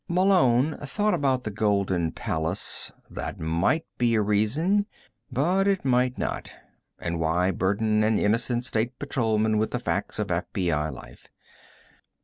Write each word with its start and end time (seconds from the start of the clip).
Malone 0.07 0.75
thought 0.77 1.13
about 1.13 1.43
the 1.43 1.51
Golden 1.51 2.11
Palace. 2.11 2.91
That 3.11 3.39
might 3.39 3.85
be 3.99 4.15
a 4.15 4.21
reason 4.23 4.87
but 5.31 5.67
it 5.67 5.85
might 5.85 6.17
not. 6.17 6.51
And 6.97 7.19
why 7.19 7.51
burden 7.51 8.03
an 8.03 8.17
innocent 8.17 8.65
State 8.65 8.97
Patrolman 8.97 9.59
with 9.59 9.69
the 9.69 9.79
facts 9.79 10.17
of 10.17 10.29
FBI 10.29 10.91
life? 10.91 11.27